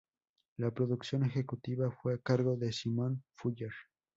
La 0.57 0.71
producción 0.71 1.25
ejecutiva 1.25 1.91
fue 1.91 2.15
a 2.15 2.17
cargo 2.17 2.55
de 2.57 2.73
Simon 2.73 3.23
Fuller. 3.35 3.69